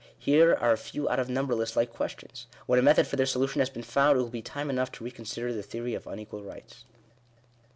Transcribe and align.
Here 0.17 0.55
are 0.55 0.71
a 0.71 0.77
few 0.79 1.07
out 1.09 1.19
of 1.19 1.29
numberless 1.29 1.75
like 1.75 1.93
questions. 1.93 2.47
When 2.65 2.79
a 2.79 2.81
method 2.81 3.05
for 3.05 3.17
their 3.17 3.27
solution 3.27 3.59
has 3.59 3.69
been 3.69 3.83
found, 3.83 4.17
it 4.17 4.23
will 4.23 4.29
be 4.29 4.41
time 4.41 4.71
enough 4.71 4.91
to 4.93 5.03
reconsider 5.03 5.53
the 5.53 5.61
theory 5.61 5.93
of 5.93 6.07
un 6.07 6.17
equal 6.17 6.41
rights. 6.41 6.85